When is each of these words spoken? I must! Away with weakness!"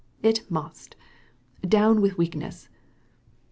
I 0.23 0.33
must! 0.49 0.95
Away 1.63 1.99
with 1.99 2.17
weakness!" 2.17 2.69